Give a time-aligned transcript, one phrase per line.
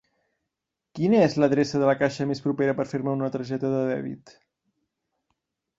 [0.99, 4.37] Quina és l'adreça de la caixa més propera per fer-me una targeta de dèbit?